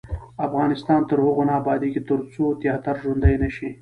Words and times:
افغانستان 0.47 1.01
تر 1.09 1.17
هغو 1.25 1.43
نه 1.49 1.53
ابادیږي، 1.61 2.01
ترڅو 2.09 2.43
تیاتر 2.61 2.95
ژوندی 3.03 3.35
نشي. 3.43 3.67